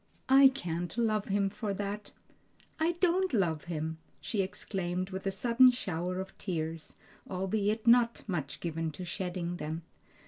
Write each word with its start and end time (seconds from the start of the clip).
I 0.29 0.47
can't 0.47 0.97
love 0.97 1.25
Him 1.25 1.51
for 1.51 1.75
that! 1.75 2.11
I 2.79 2.93
don't 2.93 3.33
love 3.35 3.65
Him!" 3.65 3.99
she 4.19 4.41
exclaimed 4.41 5.11
with 5.11 5.27
a 5.27 5.31
sudden 5.31 5.69
shower 5.69 6.19
of 6.19 6.35
tears, 6.39 6.97
albeit 7.29 7.85
not 7.85 8.23
much 8.27 8.59
given 8.61 8.89
to 8.93 9.05
shedding 9.05 9.57
them. 9.57 9.83